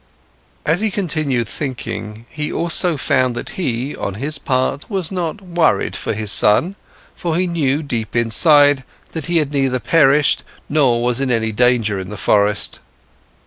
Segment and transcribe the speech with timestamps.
[0.65, 5.95] As he continued thinking, he also found that he, on his part, was not worried
[5.95, 6.75] for his son,
[7.21, 11.99] that he knew deep inside that he had neither perished nor was in any danger
[11.99, 12.79] in the forest.